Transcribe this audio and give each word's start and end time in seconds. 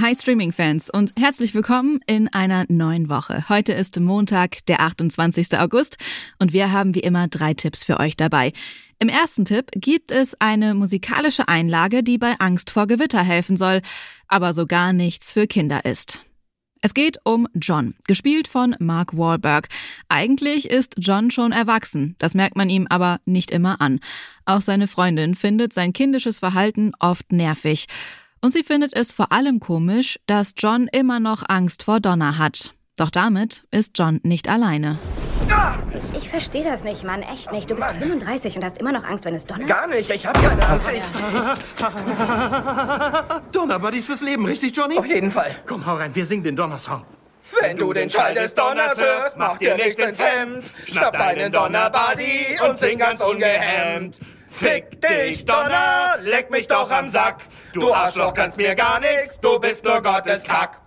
Hi 0.00 0.14
Streaming-Fans 0.14 0.90
und 0.90 1.12
herzlich 1.18 1.54
willkommen 1.54 1.98
in 2.06 2.28
einer 2.28 2.66
neuen 2.68 3.08
Woche. 3.08 3.48
Heute 3.48 3.72
ist 3.72 3.98
Montag, 3.98 4.64
der 4.66 4.80
28. 4.80 5.58
August 5.58 5.96
und 6.38 6.52
wir 6.52 6.70
haben 6.70 6.94
wie 6.94 7.00
immer 7.00 7.26
drei 7.26 7.52
Tipps 7.52 7.82
für 7.82 7.98
euch 7.98 8.16
dabei. 8.16 8.52
Im 9.00 9.08
ersten 9.08 9.44
Tipp 9.44 9.70
gibt 9.72 10.12
es 10.12 10.40
eine 10.40 10.74
musikalische 10.74 11.48
Einlage, 11.48 12.04
die 12.04 12.16
bei 12.16 12.36
Angst 12.38 12.70
vor 12.70 12.86
Gewitter 12.86 13.24
helfen 13.24 13.56
soll, 13.56 13.80
aber 14.28 14.54
so 14.54 14.66
gar 14.66 14.92
nichts 14.92 15.32
für 15.32 15.48
Kinder 15.48 15.84
ist. 15.84 16.24
Es 16.80 16.94
geht 16.94 17.18
um 17.24 17.48
John, 17.54 17.96
gespielt 18.06 18.46
von 18.46 18.76
Mark 18.78 19.16
Wahlberg. 19.16 19.66
Eigentlich 20.08 20.70
ist 20.70 20.94
John 20.98 21.32
schon 21.32 21.50
erwachsen, 21.50 22.14
das 22.20 22.34
merkt 22.34 22.54
man 22.54 22.70
ihm 22.70 22.86
aber 22.88 23.18
nicht 23.24 23.50
immer 23.50 23.80
an. 23.80 23.98
Auch 24.44 24.60
seine 24.60 24.86
Freundin 24.86 25.34
findet 25.34 25.72
sein 25.72 25.92
kindisches 25.92 26.38
Verhalten 26.38 26.92
oft 27.00 27.32
nervig. 27.32 27.86
Und 28.40 28.52
sie 28.52 28.62
findet 28.62 28.94
es 28.94 29.12
vor 29.12 29.32
allem 29.32 29.60
komisch, 29.60 30.18
dass 30.26 30.54
John 30.56 30.88
immer 30.92 31.20
noch 31.20 31.42
Angst 31.48 31.82
vor 31.82 32.00
Donna 32.00 32.38
hat. 32.38 32.74
Doch 32.96 33.10
damit 33.10 33.64
ist 33.70 33.98
John 33.98 34.20
nicht 34.22 34.48
alleine. 34.48 34.98
Ich, 36.12 36.22
ich 36.22 36.28
verstehe 36.28 36.62
das 36.62 36.84
nicht, 36.84 37.04
Mann. 37.04 37.22
Echt 37.22 37.52
nicht. 37.52 37.70
Du 37.70 37.74
bist 37.74 37.88
35 37.90 38.56
und 38.56 38.64
hast 38.64 38.78
immer 38.78 38.92
noch 38.92 39.04
Angst, 39.04 39.24
wenn 39.24 39.34
es 39.34 39.44
donnert? 39.44 39.68
Gar 39.68 39.86
nicht, 39.88 40.10
ich 40.10 40.26
habe 40.26 40.38
keine 40.40 40.66
Angst. 40.66 40.88
Ich, 40.92 41.02
Donnerbuddies 43.52 44.06
fürs 44.06 44.20
Leben, 44.20 44.44
richtig, 44.46 44.76
Johnny? 44.76 44.98
auf 44.98 45.06
jeden 45.06 45.30
Fall. 45.30 45.54
Komm, 45.66 45.86
hau 45.86 45.96
rein, 45.96 46.14
wir 46.14 46.26
singen 46.26 46.44
den 46.44 46.56
Donnersong. 46.56 47.04
Wenn 47.60 47.76
du 47.76 47.92
den 47.92 48.10
Schall 48.10 48.34
des 48.34 48.54
Donners 48.54 48.98
hörst, 48.98 49.38
mach 49.38 49.58
dir 49.58 49.74
nicht 49.76 49.98
ins 49.98 50.20
Hemd. 50.20 50.72
Schnapp 50.86 51.16
deinen 51.16 51.50
Donnerbuddy 51.50 52.58
und 52.68 52.78
sing 52.78 52.98
ganz 52.98 53.20
ungehemmt. 53.20 54.18
Fick 54.48 55.00
dich, 55.00 55.44
Donner, 55.44 56.16
leck 56.22 56.50
mich 56.50 56.66
doch 56.66 56.90
am 56.90 57.08
Sack. 57.10 57.44
Du 57.74 57.92
Arschloch 57.92 58.34
kannst 58.34 58.56
mir 58.56 58.74
gar 58.74 58.98
nix, 58.98 59.38
du 59.40 59.58
bist 59.60 59.84
nur 59.84 60.02
Gottes 60.02 60.44
Kack. 60.44 60.80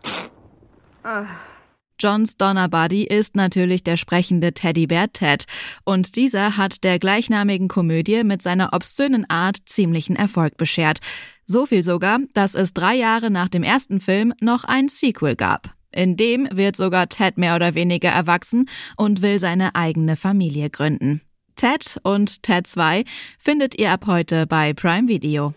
Johns 1.99 2.35
Donner 2.35 2.67
Buddy 2.67 3.03
ist 3.03 3.35
natürlich 3.35 3.83
der 3.83 3.95
sprechende 3.95 4.53
Teddybär 4.53 5.13
Ted. 5.13 5.45
Und 5.85 6.15
dieser 6.15 6.57
hat 6.57 6.83
der 6.83 6.97
gleichnamigen 6.97 7.67
Komödie 7.67 8.23
mit 8.23 8.41
seiner 8.41 8.73
obszönen 8.73 9.29
Art 9.29 9.57
ziemlichen 9.67 10.15
Erfolg 10.15 10.57
beschert. 10.57 10.97
So 11.45 11.67
viel 11.67 11.83
sogar, 11.83 12.19
dass 12.33 12.55
es 12.55 12.73
drei 12.73 12.95
Jahre 12.95 13.29
nach 13.29 13.49
dem 13.49 13.61
ersten 13.61 13.99
Film 13.99 14.33
noch 14.41 14.63
ein 14.63 14.89
Sequel 14.89 15.35
gab. 15.35 15.75
In 15.91 16.17
dem 16.17 16.47
wird 16.51 16.75
sogar 16.75 17.07
Ted 17.07 17.37
mehr 17.37 17.55
oder 17.55 17.75
weniger 17.75 18.09
erwachsen 18.09 18.67
und 18.97 19.21
will 19.21 19.39
seine 19.39 19.75
eigene 19.75 20.15
Familie 20.15 20.71
gründen. 20.71 21.21
Ted 21.61 21.99
und 22.01 22.41
Ted 22.41 22.65
2 22.65 23.03
findet 23.37 23.77
ihr 23.77 23.91
ab 23.91 24.07
heute 24.07 24.47
bei 24.47 24.73
Prime 24.73 25.07
Video. 25.07 25.53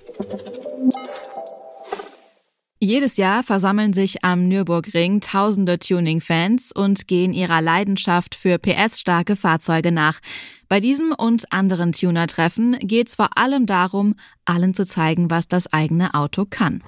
Jedes 2.78 3.16
Jahr 3.16 3.42
versammeln 3.42 3.94
sich 3.94 4.22
am 4.22 4.46
Nürburgring 4.46 5.22
tausende 5.22 5.78
Tuning-Fans 5.78 6.72
und 6.72 7.08
gehen 7.08 7.32
ihrer 7.32 7.62
Leidenschaft 7.62 8.34
für 8.34 8.58
PS-starke 8.58 9.34
Fahrzeuge 9.34 9.92
nach. 9.92 10.20
Bei 10.68 10.78
diesem 10.78 11.12
und 11.12 11.50
anderen 11.50 11.92
Tuner-Treffen 11.92 12.76
geht's 12.80 13.14
vor 13.14 13.38
allem 13.38 13.64
darum, 13.64 14.14
allen 14.44 14.74
zu 14.74 14.84
zeigen, 14.84 15.30
was 15.30 15.48
das 15.48 15.72
eigene 15.72 16.12
Auto 16.12 16.44
kann. 16.44 16.82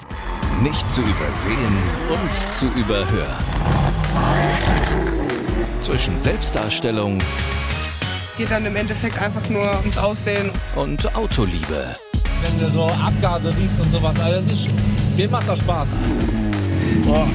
Nicht 0.63 0.91
zu 0.91 1.01
übersehen 1.01 1.79
und 2.11 2.53
zu 2.53 2.67
überhören. 2.79 3.43
Zwischen 5.79 6.19
Selbstdarstellung 6.19 7.23
geht 8.37 8.51
dann 8.51 8.67
im 8.67 8.77
Endeffekt 8.77 9.21
einfach 9.21 9.49
nur 9.49 9.79
ums 9.81 9.97
Aussehen. 9.97 10.51
und 10.75 11.15
Autoliebe. 11.15 11.95
wenn 12.43 12.59
du 12.59 12.71
so 12.71 12.85
Abgase 12.85 13.57
riechst 13.57 13.81
und 13.81 13.91
sowas. 13.91 14.19
Also 14.21 14.33
das 14.35 14.53
ist, 14.53 14.69
mir 15.17 15.29
macht 15.31 15.49
das 15.49 15.61
Spaß. 15.61 15.89
Boah. 17.05 17.27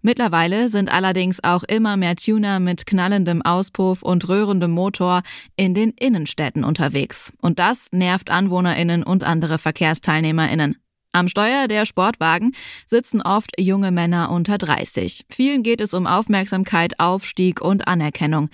Mittlerweile 0.00 0.68
sind 0.68 0.92
allerdings 0.92 1.42
auch 1.42 1.64
immer 1.64 1.96
mehr 1.96 2.16
Tuner 2.16 2.60
mit 2.60 2.86
knallendem 2.86 3.42
Auspuff 3.42 4.02
und 4.02 4.28
röhrendem 4.28 4.70
Motor 4.70 5.22
in 5.56 5.74
den 5.74 5.90
Innenstädten 5.90 6.64
unterwegs. 6.64 7.32
Und 7.40 7.58
das 7.58 7.88
nervt 7.92 8.30
AnwohnerInnen 8.30 9.02
und 9.02 9.24
andere 9.24 9.58
VerkehrsteilnehmerInnen. 9.58 10.76
Am 11.12 11.28
Steuer 11.28 11.68
der 11.68 11.84
Sportwagen 11.84 12.52
sitzen 12.86 13.20
oft 13.20 13.60
junge 13.60 13.90
Männer 13.90 14.30
unter 14.30 14.56
30. 14.56 15.26
Vielen 15.28 15.62
geht 15.62 15.80
es 15.80 15.94
um 15.94 16.06
Aufmerksamkeit, 16.06 16.98
Aufstieg 16.98 17.60
und 17.60 17.86
Anerkennung. 17.86 18.48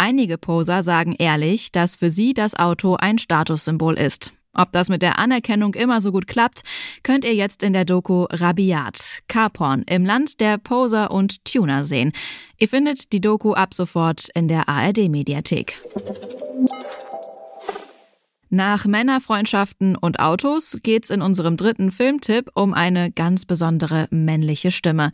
Einige 0.00 0.38
Poser 0.38 0.82
sagen 0.82 1.14
ehrlich, 1.18 1.72
dass 1.72 1.96
für 1.96 2.08
sie 2.08 2.32
das 2.32 2.58
Auto 2.58 2.96
ein 2.96 3.18
Statussymbol 3.18 3.98
ist. 3.98 4.32
Ob 4.54 4.72
das 4.72 4.88
mit 4.88 5.02
der 5.02 5.18
Anerkennung 5.18 5.74
immer 5.74 6.00
so 6.00 6.10
gut 6.10 6.26
klappt, 6.26 6.62
könnt 7.02 7.22
ihr 7.22 7.34
jetzt 7.34 7.62
in 7.62 7.74
der 7.74 7.84
Doku 7.84 8.24
Rabiat, 8.30 9.18
Carporn 9.28 9.82
im 9.82 10.06
Land 10.06 10.40
der 10.40 10.56
Poser 10.56 11.10
und 11.10 11.44
Tuner 11.44 11.84
sehen. 11.84 12.12
Ihr 12.56 12.68
findet 12.70 13.12
die 13.12 13.20
Doku 13.20 13.52
ab 13.52 13.74
sofort 13.74 14.28
in 14.34 14.48
der 14.48 14.70
ARD-Mediathek. 14.70 15.82
Nach 18.48 18.86
Männerfreundschaften 18.86 19.96
und 19.96 20.18
Autos 20.18 20.78
geht's 20.82 21.10
in 21.10 21.20
unserem 21.20 21.58
dritten 21.58 21.92
Filmtipp 21.92 22.50
um 22.54 22.72
eine 22.72 23.12
ganz 23.12 23.44
besondere 23.44 24.08
männliche 24.10 24.70
Stimme. 24.70 25.12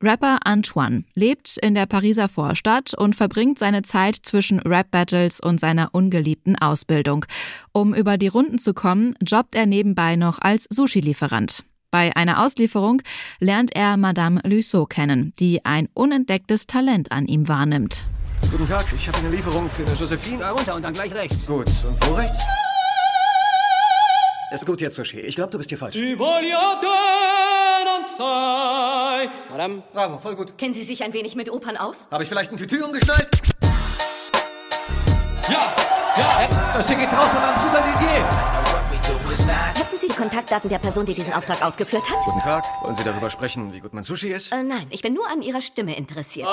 Rapper 0.00 0.38
Antoine 0.44 1.04
lebt 1.14 1.56
in 1.60 1.74
der 1.74 1.86
Pariser 1.86 2.28
Vorstadt 2.28 2.94
und 2.94 3.16
verbringt 3.16 3.58
seine 3.58 3.82
Zeit 3.82 4.16
zwischen 4.22 4.60
Rap-Battles 4.60 5.40
und 5.40 5.58
seiner 5.58 5.88
ungeliebten 5.92 6.56
Ausbildung. 6.56 7.24
Um 7.72 7.94
über 7.94 8.16
die 8.16 8.28
Runden 8.28 8.60
zu 8.60 8.74
kommen, 8.74 9.16
jobbt 9.26 9.56
er 9.56 9.66
nebenbei 9.66 10.14
noch 10.14 10.38
als 10.40 10.66
Sushi-Lieferant. 10.70 11.64
Bei 11.90 12.14
einer 12.14 12.44
Auslieferung 12.44 13.02
lernt 13.40 13.74
er 13.74 13.96
Madame 13.96 14.40
Luceau 14.44 14.86
kennen, 14.86 15.32
die 15.40 15.64
ein 15.64 15.88
unentdecktes 15.94 16.68
Talent 16.68 17.10
an 17.10 17.26
ihm 17.26 17.48
wahrnimmt. 17.48 18.04
Guten 18.52 18.68
Tag, 18.68 18.86
ich 18.94 19.08
habe 19.08 19.18
eine 19.18 19.30
Lieferung 19.30 19.68
für 19.68 19.82
Josephine. 19.94 20.38
Da 20.38 20.52
runter 20.52 20.76
und 20.76 20.82
dann 20.82 20.94
gleich 20.94 21.12
rechts. 21.12 21.46
Gut, 21.46 21.68
und 21.84 22.08
wo 22.08 22.14
rechts? 22.14 22.38
Ist 24.50 24.64
gut 24.64 24.80
jetzt, 24.80 24.94
Sushi. 24.96 25.20
Ich 25.20 25.34
glaube, 25.34 25.50
du 25.50 25.58
bist 25.58 25.68
hier 25.68 25.76
falsch. 25.76 25.94
Madame, 29.50 29.82
Bravo, 29.92 30.18
voll 30.18 30.36
gut. 30.36 30.56
Kennen 30.56 30.72
Sie 30.72 30.84
sich 30.84 31.04
ein 31.04 31.12
wenig 31.12 31.36
mit 31.36 31.50
Opern 31.52 31.76
aus? 31.76 32.08
Habe 32.10 32.22
ich 32.22 32.30
vielleicht 32.30 32.50
ein 32.50 32.56
Tütü 32.56 32.82
umgeschnallt? 32.82 33.28
Das 36.74 36.88
hier 36.88 36.96
geht 36.96 37.12
raus 37.12 37.30
an 37.34 37.42
meinen 37.42 37.58
Bruder 37.58 37.82
Didier. 37.82 38.58
Hätten 39.74 39.98
Sie 39.98 40.08
die 40.08 40.14
Kontaktdaten 40.14 40.70
der 40.70 40.78
Person, 40.78 41.04
die 41.04 41.14
diesen 41.14 41.32
Auftrag 41.32 41.62
ausgeführt 41.62 42.02
hat? 42.08 42.24
Guten 42.24 42.40
Tag, 42.40 42.64
wollen 42.82 42.94
Sie 42.94 43.04
darüber 43.04 43.28
sprechen, 43.30 43.72
wie 43.72 43.80
gut 43.80 43.92
mein 43.92 44.02
Sushi 44.02 44.28
ist? 44.28 44.50
Äh, 44.52 44.62
nein, 44.62 44.86
ich 44.90 45.02
bin 45.02 45.12
nur 45.12 45.28
an 45.28 45.42
Ihrer 45.42 45.60
Stimme 45.60 45.96
interessiert. 45.96 46.48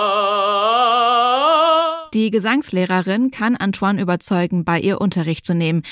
Die 2.13 2.29
Gesangslehrerin 2.31 3.31
kann 3.31 3.55
Antoine 3.55 4.01
überzeugen, 4.01 4.65
bei 4.65 4.79
ihr 4.79 5.01
Unterricht 5.01 5.45
zu 5.45 5.53
nehmen. 5.53 5.83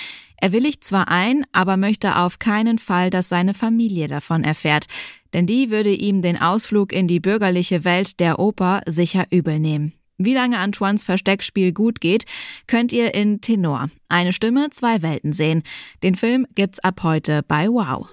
Er 0.43 0.51
willigt 0.51 0.83
zwar 0.83 1.07
ein, 1.07 1.45
aber 1.53 1.77
möchte 1.77 2.17
auf 2.17 2.37
keinen 2.37 2.77
Fall, 2.77 3.09
dass 3.09 3.29
seine 3.29 3.53
Familie 3.53 4.09
davon 4.09 4.43
erfährt, 4.43 4.87
denn 5.33 5.45
die 5.45 5.69
würde 5.69 5.93
ihm 5.93 6.21
den 6.21 6.35
Ausflug 6.35 6.91
in 6.91 7.07
die 7.07 7.21
bürgerliche 7.21 7.85
Welt 7.85 8.19
der 8.19 8.39
Oper 8.39 8.81
sicher 8.85 9.23
übel 9.31 9.61
nehmen. 9.61 9.93
Wie 10.17 10.33
lange 10.33 10.59
Antoines 10.59 11.05
Versteckspiel 11.05 11.71
gut 11.71 12.01
geht, 12.01 12.25
könnt 12.67 12.91
ihr 12.91 13.13
in 13.13 13.39
Tenor. 13.39 13.87
Eine 14.09 14.33
Stimme, 14.33 14.69
zwei 14.71 15.01
Welten 15.01 15.31
sehen. 15.31 15.63
Den 16.03 16.15
Film 16.15 16.45
gibt's 16.55 16.79
ab 16.79 17.03
heute 17.03 17.41
bei 17.47 17.69
Wow. 17.69 18.09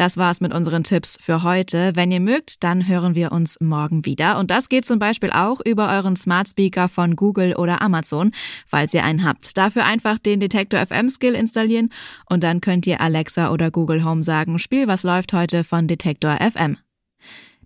Das 0.00 0.16
war's 0.16 0.40
mit 0.40 0.54
unseren 0.54 0.82
Tipps 0.82 1.18
für 1.20 1.42
heute. 1.42 1.92
Wenn 1.94 2.10
ihr 2.10 2.20
mögt, 2.20 2.64
dann 2.64 2.88
hören 2.88 3.14
wir 3.14 3.32
uns 3.32 3.60
morgen 3.60 4.06
wieder. 4.06 4.38
Und 4.38 4.50
das 4.50 4.70
geht 4.70 4.86
zum 4.86 4.98
Beispiel 4.98 5.30
auch 5.30 5.60
über 5.62 5.90
euren 5.90 6.16
Smart 6.16 6.48
Speaker 6.48 6.88
von 6.88 7.16
Google 7.16 7.54
oder 7.54 7.82
Amazon, 7.82 8.30
falls 8.66 8.94
ihr 8.94 9.04
einen 9.04 9.24
habt. 9.26 9.58
Dafür 9.58 9.84
einfach 9.84 10.18
den 10.18 10.40
Detektor 10.40 10.80
FM 10.86 11.10
Skill 11.10 11.34
installieren 11.34 11.90
und 12.24 12.42
dann 12.44 12.62
könnt 12.62 12.86
ihr 12.86 13.02
Alexa 13.02 13.50
oder 13.50 13.70
Google 13.70 14.02
Home 14.02 14.22
sagen, 14.22 14.58
Spiel 14.58 14.88
was 14.88 15.02
läuft 15.02 15.34
heute 15.34 15.64
von 15.64 15.86
Detektor 15.86 16.38
FM. 16.40 16.78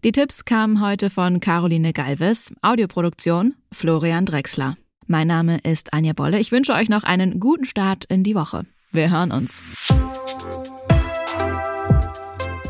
Die 0.03 0.11
Tipps 0.11 0.45
kamen 0.45 0.81
heute 0.81 1.11
von 1.11 1.39
Caroline 1.39 1.93
Galvis, 1.93 2.53
Audioproduktion 2.63 3.55
Florian 3.71 4.27
Drexler. 4.27 4.77
Mein 5.07 5.29
Name 5.29 5.59
ist 5.59 5.93
Anja 5.95 6.15
Bolle. 6.15 6.41
Ich 6.41 6.51
wünsche 6.51 6.73
euch 6.73 6.89
noch 6.89 7.05
einen 7.05 7.39
guten 7.39 7.65
Start 7.65 8.05
in 8.07 8.25
die 8.25 8.35
Woche. 8.35 8.67
Wir 8.91 9.13
hören 9.13 9.31
uns. 9.31 9.63